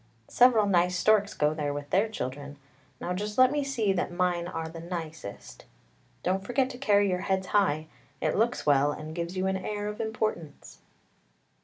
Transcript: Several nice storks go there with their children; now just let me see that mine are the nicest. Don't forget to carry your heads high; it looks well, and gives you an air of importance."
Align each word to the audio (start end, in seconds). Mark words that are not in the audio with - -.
Several 0.31 0.65
nice 0.65 0.97
storks 0.97 1.35
go 1.35 1.53
there 1.53 1.75
with 1.75 1.91
their 1.91 2.09
children; 2.09 2.57
now 2.99 3.13
just 3.13 3.37
let 3.37 3.51
me 3.51 3.63
see 3.63 3.93
that 3.93 4.11
mine 4.11 4.47
are 4.47 4.67
the 4.67 4.79
nicest. 4.79 5.65
Don't 6.23 6.43
forget 6.43 6.71
to 6.71 6.79
carry 6.79 7.07
your 7.07 7.19
heads 7.21 7.45
high; 7.45 7.85
it 8.19 8.35
looks 8.35 8.65
well, 8.65 8.91
and 8.91 9.13
gives 9.13 9.37
you 9.37 9.45
an 9.45 9.57
air 9.57 9.85
of 9.87 10.01
importance." 10.01 10.79